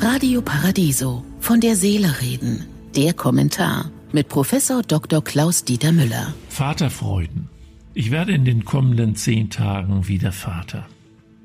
[0.00, 2.66] Radio Paradiso von der Seele reden.
[2.96, 5.22] Der Kommentar mit Professor Dr.
[5.22, 6.34] Klaus Dieter Müller.
[6.48, 7.48] Vaterfreuden.
[7.94, 10.86] Ich werde in den kommenden zehn Tagen wieder Vater.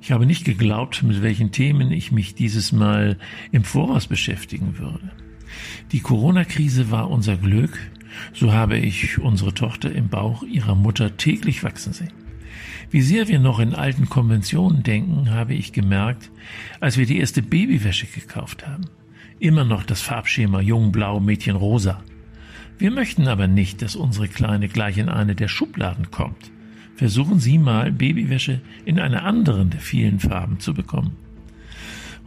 [0.02, 3.18] Ich habe nicht geglaubt, mit welchen Themen ich mich dieses Mal
[3.52, 5.12] im Voraus beschäftigen würde.
[5.92, 7.78] Die Corona-Krise war unser Glück,
[8.34, 12.27] so habe ich unsere Tochter im Bauch ihrer Mutter täglich wachsen sehen.
[12.90, 16.32] Wie sehr wir noch in alten Konventionen denken, habe ich gemerkt,
[16.80, 18.86] als wir die erste Babywäsche gekauft haben.
[19.40, 22.04] Immer noch das Farbschema Jung Blau, Mädchen Rosa.
[22.78, 26.52] Wir möchten aber nicht, dass unsere Kleine gleich in eine der Schubladen kommt.
[26.96, 31.16] Versuchen Sie mal, Babywäsche in einer anderen der vielen Farben zu bekommen.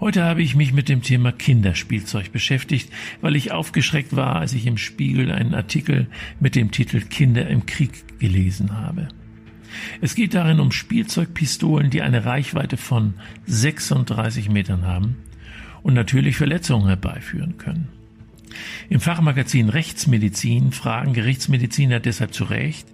[0.00, 2.90] Heute habe ich mich mit dem Thema Kinderspielzeug beschäftigt,
[3.20, 6.06] weil ich aufgeschreckt war, als ich im Spiegel einen Artikel
[6.40, 9.08] mit dem Titel Kinder im Krieg gelesen habe.
[10.00, 13.14] Es geht darin um Spielzeugpistolen, die eine Reichweite von
[13.46, 15.16] 36 Metern haben
[15.82, 17.88] und natürlich Verletzungen herbeiführen können.
[18.88, 22.86] Im Fachmagazin Rechtsmedizin fragen Gerichtsmediziner deshalb zu Recht,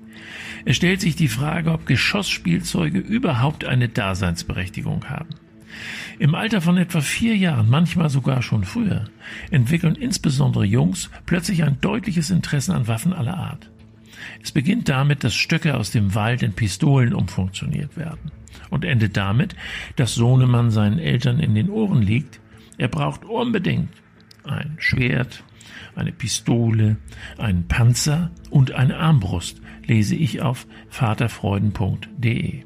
[0.64, 5.30] es stellt sich die Frage, ob Geschossspielzeuge überhaupt eine Daseinsberechtigung haben.
[6.18, 9.04] Im Alter von etwa vier Jahren, manchmal sogar schon früher,
[9.50, 13.70] entwickeln insbesondere Jungs plötzlich ein deutliches Interesse an Waffen aller Art.
[14.42, 18.30] Es beginnt damit, dass Stöcke aus dem Wald in Pistolen umfunktioniert werden
[18.70, 19.54] und endet damit,
[19.96, 22.40] dass Sohnemann seinen Eltern in den Ohren liegt,
[22.78, 23.90] er braucht unbedingt
[24.44, 25.44] ein Schwert,
[25.94, 26.96] eine Pistole,
[27.38, 32.62] einen Panzer und eine Armbrust, lese ich auf vaterfreuden.de.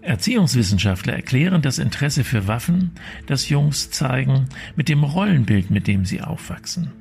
[0.00, 2.92] Erziehungswissenschaftler erklären das Interesse für Waffen,
[3.26, 6.92] das Jungs zeigen, mit dem Rollenbild, mit dem sie aufwachsen.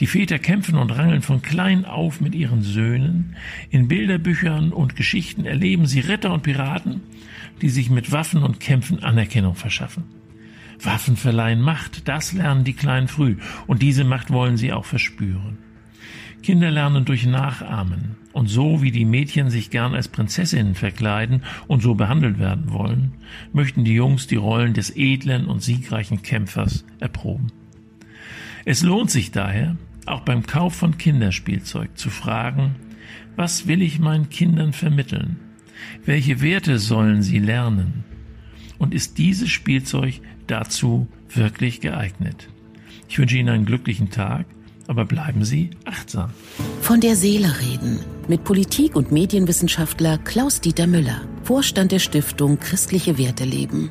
[0.00, 3.36] Die Väter kämpfen und rangeln von klein auf mit ihren Söhnen.
[3.70, 7.00] In Bilderbüchern und Geschichten erleben sie Ritter und Piraten,
[7.60, 10.04] die sich mit Waffen und Kämpfen Anerkennung verschaffen.
[10.80, 15.58] Waffen verleihen Macht, das lernen die Kleinen früh, und diese Macht wollen sie auch verspüren.
[16.42, 21.82] Kinder lernen durch Nachahmen, und so wie die Mädchen sich gern als Prinzessinnen verkleiden und
[21.82, 23.14] so behandelt werden wollen,
[23.52, 27.52] möchten die Jungs die Rollen des edlen und siegreichen Kämpfers erproben.
[28.64, 32.76] Es lohnt sich daher, auch beim Kauf von Kinderspielzeug zu fragen,
[33.36, 35.36] was will ich meinen Kindern vermitteln?
[36.04, 38.04] Welche Werte sollen sie lernen?
[38.78, 42.48] Und ist dieses Spielzeug dazu wirklich geeignet?
[43.08, 44.46] Ich wünsche Ihnen einen glücklichen Tag,
[44.86, 46.30] aber bleiben Sie achtsam.
[46.80, 53.44] Von der Seele reden mit Politik- und Medienwissenschaftler Klaus-Dieter Müller, Vorstand der Stiftung Christliche Werte
[53.44, 53.90] leben.